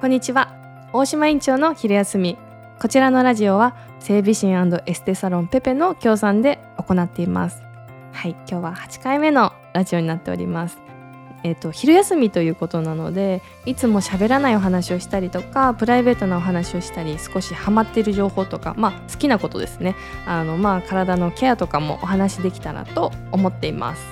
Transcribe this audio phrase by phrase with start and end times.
[0.00, 0.54] こんにちは。
[0.92, 2.38] 大島院長の昼休み。
[2.80, 7.64] こちらのラジオは整備士エステサロンペペの協賛で行っています。
[8.12, 10.78] はい今日は8回目のラジオになっております。
[11.42, 19.96] えーと、昼休みということなのでいつも喋らないお話をしたりとかプライベートなお話をしたり少しハマっている情報とか、まあ、好きなことですね。
[20.26, 24.02] あの、まあ、体のケアとかもお話できたらと思っています。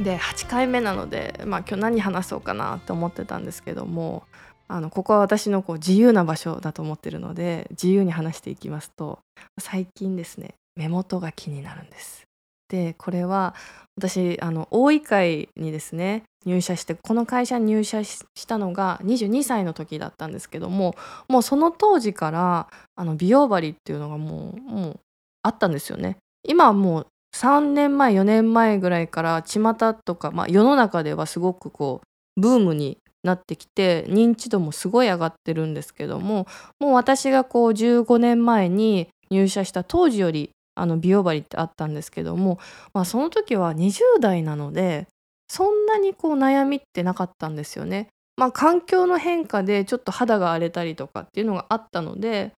[0.00, 4.22] で8回目なので、まあ、今日何話そうかなって思ってたんですけども
[4.68, 9.18] あのここは私のこう自由な場所だと思ってるので自由に話していきますと
[9.58, 12.24] 最近ですね目元が気になるんです。
[12.68, 13.54] でこれは
[13.96, 20.94] 私あの大井会にですね入社してこの会社に入社したのが22歳の時だったんですけども
[21.28, 25.00] もうその当時からあの美容針っていうのがもうもう
[25.42, 26.18] あったんですよね。
[26.46, 32.00] 今はもう3年前4年前ぐらいから巷とか、まあ、世の中ではすごくこ
[32.36, 36.46] うブームになってきて認知度もすごい上がってるんですけども
[36.78, 42.58] もう私がこう15年前に入社した当時よりあの美容針ってあったんですけども、
[42.94, 45.08] まあ、その時は20代なので
[45.48, 48.08] そんなにこう悩みってなかったんですよね。
[48.36, 52.52] まあ、環境の変化でちょっと肌が荒れたりとかっていうのがあったので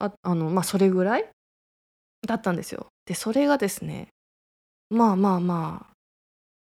[0.00, 1.28] ああの、まあ、それぐらい
[2.26, 2.86] だったんですよ。
[3.04, 4.08] でそれがですね
[4.90, 5.92] まあまあまあ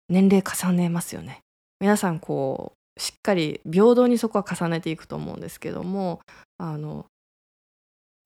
[0.08, 1.40] 年齢重ねますよね。
[1.80, 6.20] 皆さんこうしっかり平等にそこは重ねていくと思うんですけども
[6.58, 7.06] あの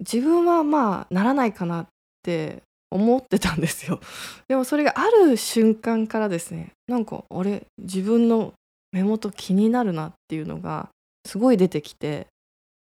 [0.01, 1.87] 自分はまあならないかなっ
[2.23, 4.01] て思ってたんですよ。
[4.49, 8.53] でもそれがある瞬間からですねなんかあれ自分の
[8.91, 10.89] 目元気になるなっていうのが
[11.25, 12.27] すごい出てきて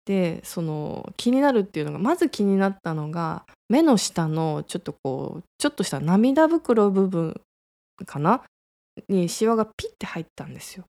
[0.06, 7.42] でその気になるっていうのがまず気になったのが目の下のちょっとこうちょっとした涙袋部分
[8.06, 8.44] かな
[9.08, 10.86] にシワがピッて入ったんですよ。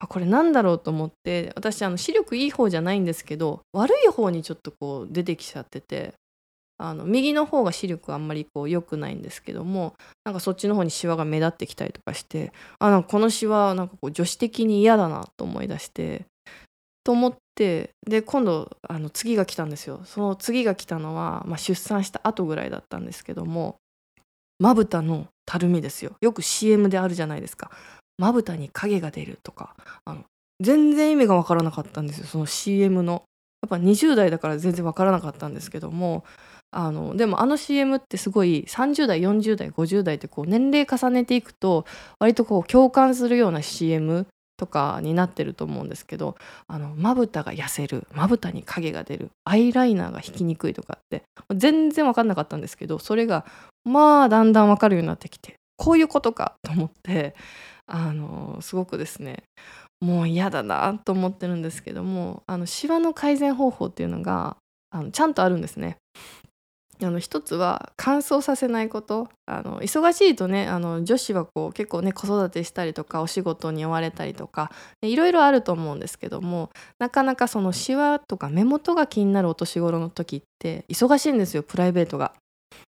[0.00, 6.14] あこれなんだろうと思って私あの視力いい方じゃないんですけど悪い方にちょっとこう出てきちゃってて
[6.80, 9.94] あの右の方が視力あんまりこう良くないんですけども
[10.24, 16.26] なんかそっちの方にシワが目立ってきたりとかしてあなんかこのシワなんかこう女子的に嫌だなと思い出して
[17.02, 20.02] と思ってで今度あの次が来たんですよ。
[20.04, 23.76] その次が来たのは、まあ、出産した後ぐらいだったんですけども
[24.58, 26.12] まぶたのたるみですよ。
[26.20, 27.70] よく CM であるじゃないですか。
[28.18, 29.74] まぶたに影が出るとか
[30.04, 30.24] あの
[30.60, 33.22] 全然意味がわからなかったんですよその CM の。
[33.60, 36.24] やっぱ20代だから全然わからなかったんですけども
[36.70, 41.84] あのでもあの CM ってすごい30代40代50代ってこう年齢重ねていくと
[42.20, 46.36] 割とこう共感するような CM とかになってると思うんですけど
[46.96, 51.22] まぶたが痩せるまぶたに影が出るアイライナーが引きにくいとかって
[51.54, 53.46] 全然分かんなかったんですけどそれが
[53.84, 57.34] まあだんだん分かるようになってきてこういうことかと思って
[57.86, 59.44] あのすごくですね
[60.00, 64.56] もう嫌だなと思ってるんですけどもあのシワの改善方法っていうのが
[64.90, 65.96] あのちゃんとあるんですね。
[67.00, 74.72] あの一つは乾燥させないことあの忙しいとねあの女子はこう結構ね子育てしたりとかお仕事に追われたりとか
[75.02, 82.32] いろいろあると思うんですけどもなかなかそのシワとか目元が気になるお年頃の時って忙しいんですよプライベートが。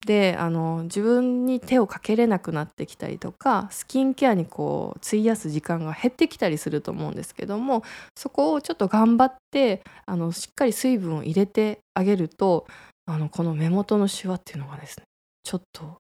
[0.06, 7.82] であの自分に手をかけれなくなってきたりとかスキンケアにこう費やす時間が減ってきたりすると思うんですけども
[8.16, 12.66] そこをちょっと頑張ってあのしっかり水分を入れてあげると
[13.04, 15.04] あのこの目元のシワっていうのがですね
[15.42, 15.98] ちょっと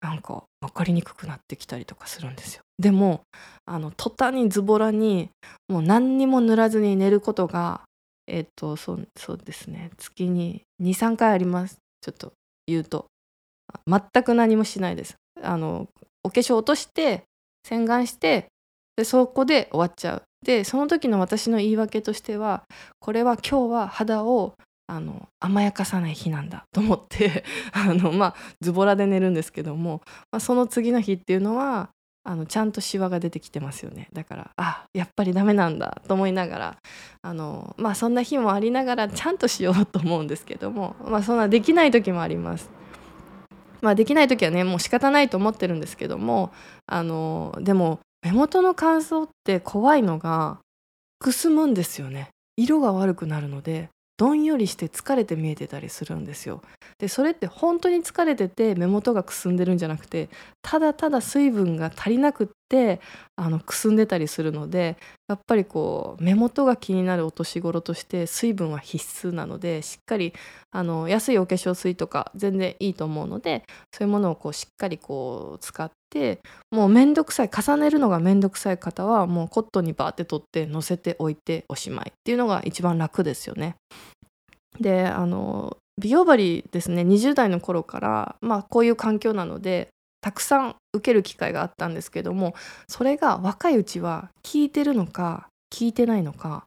[0.00, 2.62] なんか分かりにくくなってきたりとかするんですよ。
[2.78, 3.22] でも
[3.66, 5.30] あの途端にズボラに
[5.68, 7.82] もう何にも塗らずに寝ることが
[8.26, 11.76] えっ、とそうそうですね月に23回あります。
[12.00, 12.32] ちょっと
[12.66, 13.06] 言うと
[13.86, 15.16] 全く何もしないです。
[15.42, 15.88] あの
[16.24, 17.24] お化粧落として
[17.64, 18.46] 洗顔して
[18.96, 20.22] でそこで終わっちゃう。
[20.44, 22.64] でその時の私の言い訳としては
[22.98, 24.54] これは今日は肌を
[24.88, 31.90] あの甘やかさない日なんだと思って あの、まあ、ズボラで寝るんですけども、まあ、その次の日っていうのは
[32.24, 34.08] あのちゃんとシワが出てきてますよね。
[34.12, 36.76] だからあやっぱりダメなんだと思いながら
[37.22, 42.70] あの、まあ、そんな日もありながらちゃんとしようと思うんですけども、まあ、そんなできない時もあります。
[43.80, 46.52] まあ、できない時はねもう仕方ないと思ってるんですけども
[46.86, 50.60] あのでも目元の乾燥って怖いのが
[51.18, 52.28] くすむんですよね。
[52.56, 53.88] 色が悪くなるので。
[54.22, 56.62] どんよりして疲れて見えてたりするんですよ。
[56.98, 60.28] でそれって本当に疲れてて目元がくすんでるんじゃなくて
[60.62, 63.00] ただただ水分が足りなくっって
[63.36, 64.96] あのくすんでたりするので
[65.28, 70.32] やっぱりこう目元が気になるお年頃として水分は必須なのでしっかり
[70.70, 76.40] あの安いお化粧水とか全然いいと思うのでそういうものをこうしっかりこう使って
[76.70, 83.76] もうめんどくさい重ねるのがめんどくさい方はもうコットンにバーって取って乗せておいておしまいっていうのが一番楽ですよね。
[84.80, 89.88] であの美容針ですね20代の頃から、まあ、こういう環境なので
[90.22, 92.54] たくさん受ける機会があったんですけども
[92.88, 96.64] それが若いうちは聞いてるのか聞いてないのか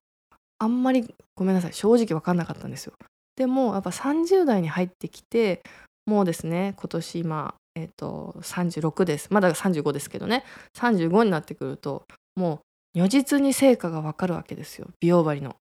[0.60, 2.94] あんまりごめんなさい正直分かんなかったんですよ。
[3.36, 5.62] でもやっぱ30代に入ってきて
[6.06, 10.46] もうですね今年今、えーと、36ですまだ35ですけどね
[10.78, 12.04] 35になってくると
[12.36, 12.62] も
[12.96, 15.56] う如実に成果が分かるわけですよ美容針の。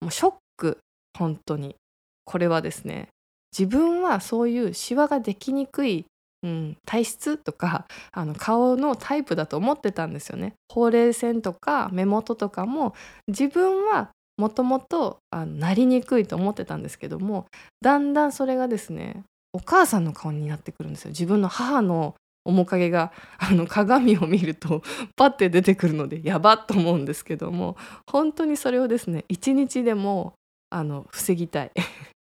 [0.00, 0.78] もうショック
[1.16, 1.76] 本当に
[2.24, 3.08] これはですね
[3.56, 6.06] 自分はそういうシワができにくい、
[6.42, 10.54] うん、体質とかあの顔のタイプだと思ってたんですよね。
[10.68, 12.94] ほうれい線とか目元とかも
[13.28, 17.46] 自分はもともとなりにくいと思ってたんですけども
[17.82, 19.22] だんだんそれがですね
[19.52, 22.14] お母さんの顔になってくるんですよ自分の母の
[22.46, 24.82] 面影があの鏡を見ると
[25.14, 27.76] パッて出てくるのでやばっと思うんですけども
[28.10, 30.32] 本当にそれをですね一日でも
[30.70, 31.70] あの防ぎたい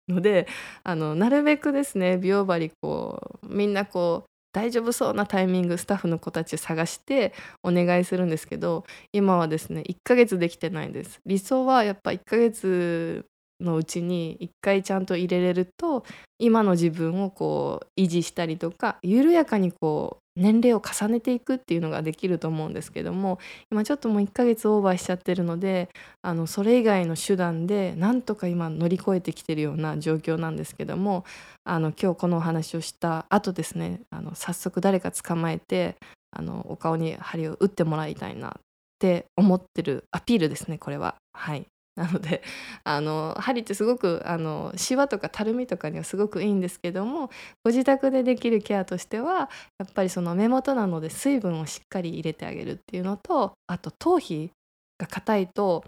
[0.08, 0.48] ので
[0.84, 7.34] あのなるべくですね美容針こうみんなこう大丈夫そうなタイミングスタッフの子たち探して
[7.64, 11.20] お願いするんですけど今はですね1ヶ月できてないんです。
[11.26, 13.26] 理想はやっぱ1ヶ月
[13.60, 16.04] のうちに1回ちゃんと入れれると
[16.38, 23.40] 今の自分をこう維持したりとか緩やかにこう年齢を重ねていくっていうのができると思うんですけども
[23.72, 25.90] 今ちょっともう1ヶ月オーバーしちゃってるので
[26.22, 31.24] あのそれ以外の手段でなんとか今乗り越えてきてるような状況なんですけども
[31.64, 35.96] あの今日このお話をした後ですねあの早速誰か捕まえて
[36.32, 38.52] あのお顔に針を打ってもらいたいなっ
[39.00, 41.16] て思ってるアピールですねこれは。
[41.34, 42.42] はいなので
[42.84, 47.30] あの針ってすごくあのシワとかたるみとかにはすごくいいんですけども
[47.64, 54.52] ご自宅でできるケアとしてはやっぱりその目元なので水分をしっかり入れてあげるっていうのとあと頭皮
[54.98, 55.84] が硬いと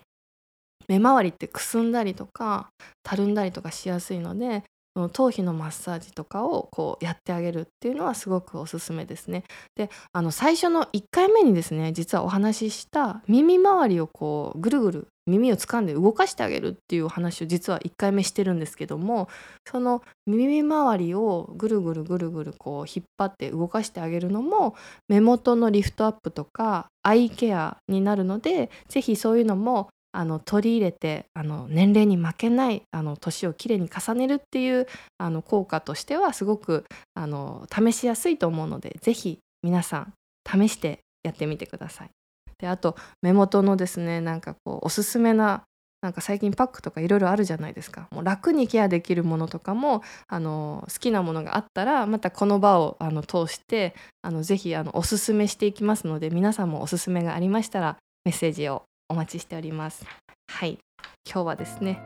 [0.87, 2.69] 目周りってくすんだりとか
[3.03, 4.63] たるんだりとかしやすいので
[4.95, 9.43] 頭皮のマッサージとかをこうやってあげるっていうのはすごくおすすめですね。
[9.75, 19.27] であの最初の1回目にですね実はお話しした耳周りをこうぐるぐる耳を掴んで動かしてあげるっていう話を実は1回目してるんですけども
[19.67, 24.75] その耳周りをぐるぐるぐるぐるこう引っ張って動かしてあげるのも
[25.07, 40.13] 目元のリフトアップとかアイケアになるので是非そういうのもあの取り入れてあの年齢に負けないあの年をきれいに重ねるっていうあの効果としてはすごくあの試しやすいと思うので是非皆さん
[40.49, 42.09] 試してやってみてください。
[42.57, 45.63] であと目元のですねなんかこうおすすめな
[46.01, 60.05] なんか最近パックとかいろいろあるじゃないですかもう楽にケアできるものとかもあの好きなものがあったらまたこの場をあの通してあのぜひあのおすすめしていきますので皆さんもおすすめがありましたらメッセージをお待ちしております。
[60.47, 60.79] はい。
[61.25, 62.01] 今日はですね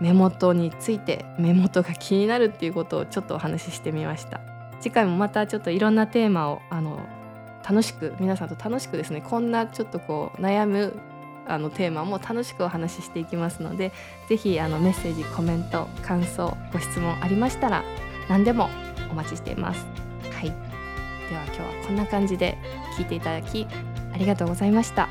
[0.00, 4.40] 目元について目元が気になるっていうことをちょっとお話ししてみました。
[4.80, 6.98] 次回もまたちょっといろんなテーマをあの
[7.66, 10.98] 楽しく皆さんと楽しくですねこんなちょっとこう悩む
[11.46, 13.92] あのテーマも楽しくお話ししていきますので
[14.28, 17.84] 是非あのメッセージコメント感想ご質問ありましたら
[18.28, 18.68] 何でも
[19.10, 19.86] お待ちしています。
[20.30, 20.46] はい。
[21.28, 22.58] では今日はこんな感じで
[22.98, 23.66] 聞いていただき
[24.12, 25.08] ありがとうございました。